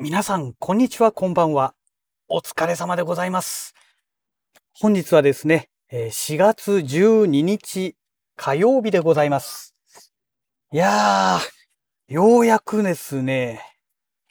[0.00, 1.74] 皆さん、こんにちは、こんばんは。
[2.28, 3.74] お疲れ様でございます。
[4.72, 7.96] 本日はですね、4月12日
[8.36, 9.74] 火曜日でございます。
[10.72, 13.60] いやー、ようやくですね、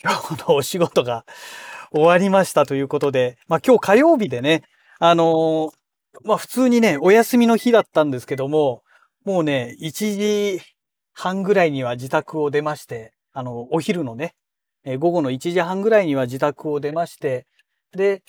[0.02, 1.26] 今日のお仕事が
[1.92, 4.64] 終わりましたということで、まあ今日火曜日でね、
[5.00, 5.72] あのー
[6.24, 8.84] まあ普通にね、お休みの日だったんですけども、
[9.26, 10.62] もうね、1時
[11.12, 14.34] 半ぐらいには自宅を出まして、あの、お昼のね、
[14.90, 17.46] え午後の1時半ぐらいには自宅を出まして、
[17.92, 18.24] で、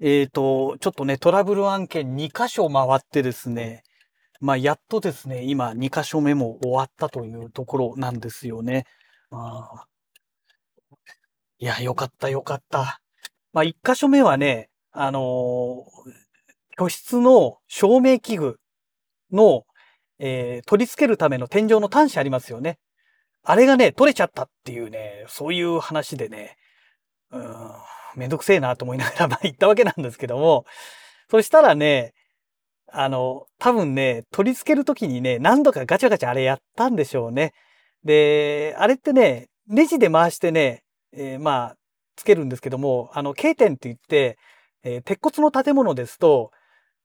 [0.00, 3.82] えっ、と、ちょっとね、トラブル案件2箇所回ってですね、
[4.40, 8.84] まあ、やっとですね、今2箇所目も終わったというところなんですよね。
[9.32, 9.86] あ、
[11.58, 13.00] いや、よかったよかった。
[13.52, 16.12] まあ、1箇所目はね、あのー
[16.78, 18.58] 居室の照明器具
[19.30, 19.64] の、
[20.18, 22.78] えー取り付けるための天井の端子ありますよね。
[23.44, 26.56] あれがね、取れちゃったっていうね、そういう話でね、
[27.32, 27.72] うん、
[28.16, 30.64] めんどくせえなと思いながら、まあ行ったわけなんですけども、
[31.30, 32.12] そしたらね、
[32.92, 37.52] あの、多分ね、取り付けるときにね、何度かガチャガチャあれやったんでしょうね。
[38.04, 41.76] で、あれってね、ネジで回してね、えーまあ、
[42.16, 44.38] つけるんですけども、あの、K 点って言って、
[44.84, 46.50] えー鉄骨の建物ですと、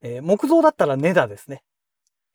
[0.02, 1.62] えー木造だったらネダですね。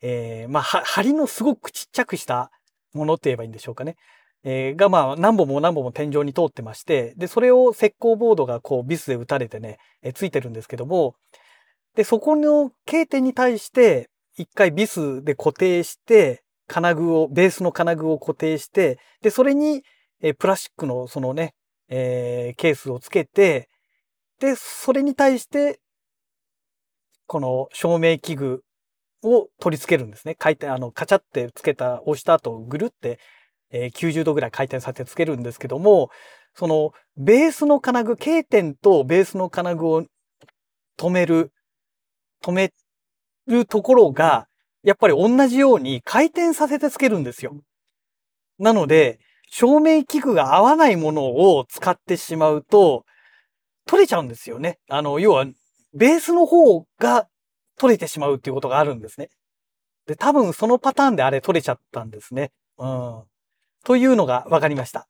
[0.02, 2.50] えーまあ、は梁のすごくちっちゃくした
[2.94, 3.96] ものって言えばいいんでしょうかね。
[4.44, 11.14] えーがまあ何本も何本も天井に通ってまして、で、それを石膏ボードがこうビスで打たれてね、えーついてるんですけども、
[11.96, 19.82] で、そこの径点に対して、一回ビスで固定して、金具を、ベースの金具を固定して、で、それに、
[20.20, 21.54] えープラスチックのそのね、
[21.88, 23.68] えーケースをつけて、
[24.40, 25.80] で、それに対して、
[27.26, 28.62] この照明器具
[29.24, 30.34] を取り付けるんですね。
[30.34, 33.18] 回転、あの、カチャってつけた、押した後、ぐるって、
[33.70, 36.10] えー90度ぐらい回転させてつけるんですけども、
[36.54, 40.04] その、ベースの金具、K 点とベースの金具を
[40.98, 41.52] 止める、
[42.42, 42.72] 止め
[43.46, 44.46] るところが、
[44.82, 47.60] やっぱり同じように回転させてつけるんですよ。
[48.58, 49.18] なので、
[49.50, 53.04] 照明器具が合わないものを使ってしまうと、
[53.86, 54.78] 取れちゃうんですよね。
[54.88, 55.46] あの、要は、
[55.94, 57.28] ベースの方が
[57.78, 59.30] 取れてしまうっていうことがあるんですね。
[60.06, 62.52] で、多分そのパターンであれ取れちゃったんですね。
[62.78, 63.22] うん。
[63.84, 65.08] というのが分かりました。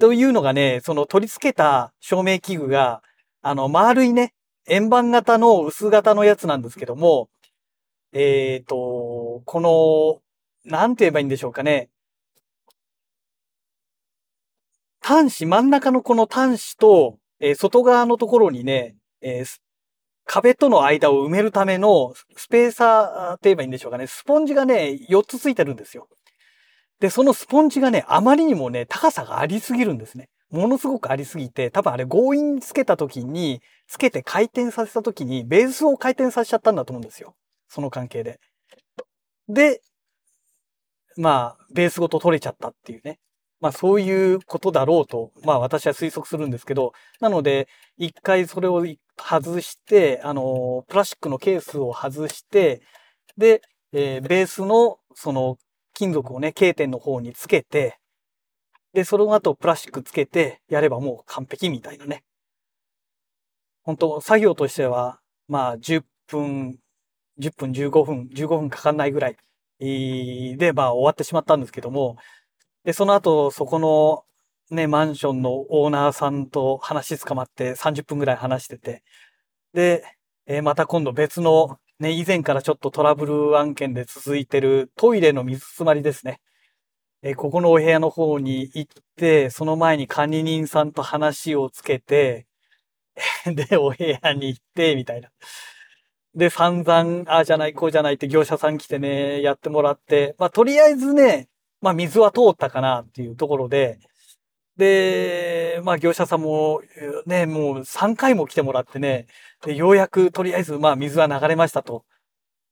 [0.00, 3.02] というのがね、その取り付けた照明器具が、
[3.42, 4.34] あの、丸いね、
[4.66, 7.28] 円盤型の薄型のやつなんですけども、
[8.12, 9.60] えっ、と、こ
[10.64, 11.90] の、なんて言えばいいんでしょうかね。
[15.00, 19.60] 端子、真ん中のこの端子と、えー外側のところにね、えー
[20.24, 24.06] 壁との間を埋めるためのスペーサーって言えばいいんでしょうかね。
[24.06, 26.08] スポンジがね、4つついてるんですよ。
[27.00, 30.28] で、そのスポンジがね、あまりにもね、高さがありすぎるんですね。
[30.50, 37.34] ものすごくありすぎて、多分あれ強引につけた時に、つけて回転させた時に、ベースを回転させちゃったんだと思うんですよ。
[37.68, 38.40] その関係で。
[39.48, 39.82] で、
[41.16, 43.18] まあ、ベースごと取れちゃったっていうね。
[43.60, 48.84] まあそういうことだろうと、まあ私は推測するんですけど、なので、一回それを
[49.16, 52.82] 外して、あの、プラスチックのケースを外して、
[53.36, 55.58] で、えーベースのその
[55.94, 57.98] 金属をね、K 点の方につけて、
[58.92, 62.24] で、その後プラスチックつけてやればもう完璧みたいなね。
[63.82, 66.78] 本当作業としては、まあ10分、
[67.38, 69.36] 10分15分、15分かかんないぐらい
[69.78, 72.16] で、まあ終わってしまったんですけども、
[72.84, 74.24] で、その後、そこの
[74.74, 79.02] ね、マンションのオーナーさんと話つかまって30分ぐらい話してて、
[79.74, 80.04] で、
[80.46, 86.40] えーまた今度別の、ね、以前からちょっとトラブル案件で続いてるトイレの水詰まりですね。
[87.22, 88.86] えーここのお部屋の方に行っ
[89.16, 92.46] て、その前に管理人さんと話をつけて、
[93.46, 95.30] で、お部屋に行って、みたいな。
[96.34, 101.48] で、散々、ああじゃない、こうじゃないって業者さん来てね、やってもらって、まあ、とりあえずね、
[101.80, 104.00] まあ、水は通ったかなっていうところで、
[104.76, 106.82] で、まあ、業者さんも、
[107.26, 109.26] ね、もう3回も来てもらってね、
[109.64, 112.04] でようやくとりあえず、まあ、水は流れましたと。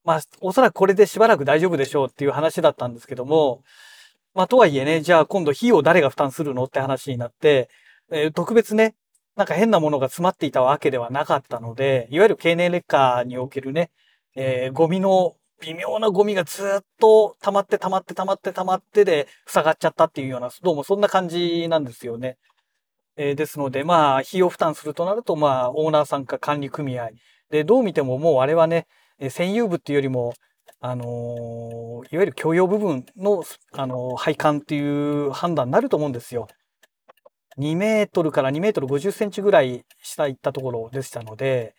[0.05, 3.63] まあ、おそらくこれでしばらく大丈夫でしょうっていう話だったんですけども、
[4.35, 7.69] まあ、とはいえね、じゃあ今度費用誰が負担するのって話になって、
[8.11, 8.95] えー特別ね、
[9.37, 13.91] なんか変なものが詰まっていたわけではなかったので、いわゆる経年劣化におけるね、
[14.35, 22.37] えーゴミの、微妙なゴミがずっと溜まって溜まって溜まって溜まってで塞がっちゃったっていうような、どうもそんな感じなんですよね。
[23.17, 27.11] えーですので、まあ、費用負担するとなると、まあ、オーナーさんか管理組合。
[27.51, 28.87] で、どう見てももうあれはね、
[29.19, 30.35] えー占有部っていうよりも、
[30.81, 34.81] あのーいわゆる共用部分の、あのー配管ってい
[35.27, 36.49] う判断になると思うんですよ。
[37.59, 41.75] 2メートルから2メートル50センチぐらい下行ったところでしたので、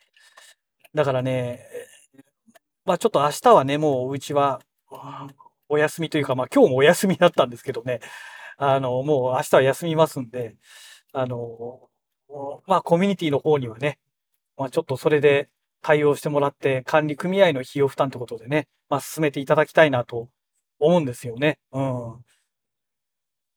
[0.94, 1.65] だからね、
[2.85, 4.62] まあちょっと明日はね、もううちは
[5.69, 8.00] お休みというか、まあ今日もお休みだったんですけどね、
[8.57, 10.56] あの、もう明日は休みますんで、
[11.13, 11.89] あの、
[12.68, 14.00] まあコミュニティの方にはね、
[14.57, 15.50] まあちょっとそれで
[15.81, 20.30] 対応してもらって管理組合の費用負担ってことでね、まあ進めていただきたいなと
[20.80, 21.59] 思うんですよね。
[21.71, 22.24] うん。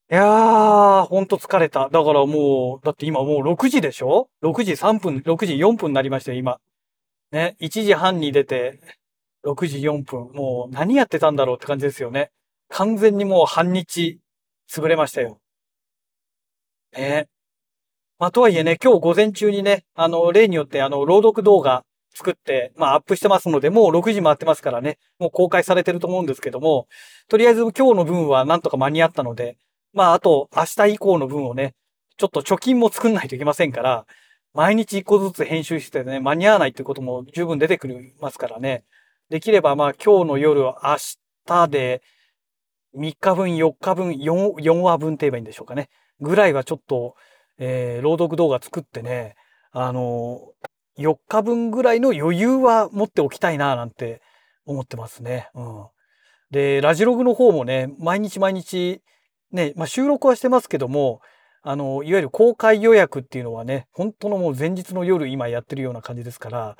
[0.08, 1.88] いやー、ほんと疲れた。
[1.88, 6.60] だからもう、だって今もう6時でしょ ?6 時3分、6時4分になりましたよ、今。
[7.32, 8.78] ね、1時半に出て、
[9.46, 10.32] 6時4分。
[10.32, 12.30] もう何やってたんだろうって感じですよね。
[12.68, 14.18] 完全にもう半日
[14.68, 15.40] 潰れましたよ。
[16.96, 17.28] ね。
[18.18, 21.84] まあ、とはいえね、今日午前中にね、あの、例によってあの、朗読動画
[22.14, 26.88] 作って、まあ、アップしてますので、もう6時回ってますからね、もう公開されてると思うんですけども、
[27.28, 29.58] とりあえず今日の分はなんとか間に合ったので、
[29.92, 31.74] まあ、あと、明日以降の分をね、
[32.16, 34.06] ちょっと貯金も作んないといけませんから、
[34.54, 38.84] 毎日一個ずつ編集してね、間に合わないっていうことも十分出てくるますからね。
[39.28, 40.74] できれば、まあ、今日の夜、明
[41.46, 42.02] 日で、
[42.96, 45.88] 3日分、4日分、4、4話分って言えばいいんでしょうかね。
[46.20, 47.14] ぐらいはちょっと、
[47.58, 49.34] えー、朗読動画作ってね、
[49.72, 54.22] あのー、4日分ぐらいの余裕は持っておきたいな、なんて
[54.64, 55.50] 思ってますね。
[55.54, 55.86] うん。
[56.50, 59.02] で、ラジログの方もね、毎日毎日、
[59.52, 61.20] ね、まあ、収録はしてますけども、
[61.62, 66.76] あの、いわゆる公開予約っていうのはね、本当のもう前日の夜今やってるような感じですから、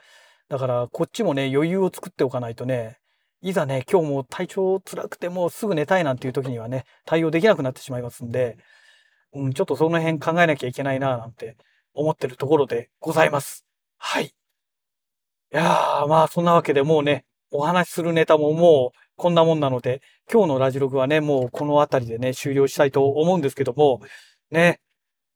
[0.49, 2.99] だからこっちもね、余裕を作っておかないとね、
[3.43, 8.57] いざね、今日も体調辛くてもうすぐ寝たいなんていう時にはね、対応できなくなってしまいますんで、
[9.35, 11.57] うん、ちょっとその辺考えなきゃいけないななんて
[11.95, 13.67] 思ってるところでございます。
[13.99, 14.27] はい。
[14.27, 14.31] い
[15.51, 20.01] やー、まあそんなわけでもうね、お話しするネタももうこんなもんなので、
[20.31, 24.01] 今日のラジログはね、もうこの辺りでね、終了したいと思うんですけども、
[24.51, 24.81] ね、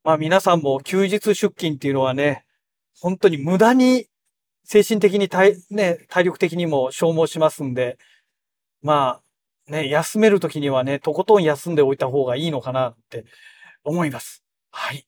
[0.04, 2.44] まあ皆さんも休日出勤っていうのはね、
[3.00, 4.06] 本当に無駄に
[4.64, 7.98] 精神的に体、ね、体力的にも消耗しますんで、
[8.82, 9.20] ま
[9.68, 13.24] あ、ね、休めるときにはね、とことん休んでおいた方がいいのかなって
[13.84, 14.42] 思います。
[14.70, 15.06] はい。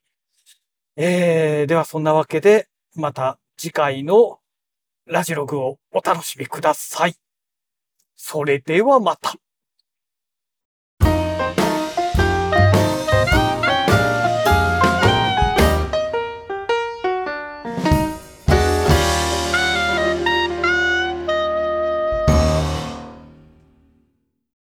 [0.97, 4.39] えー、ではそんなわけで、また次回の
[5.07, 7.15] ラジログをお楽しみください。
[8.15, 9.35] それではまた。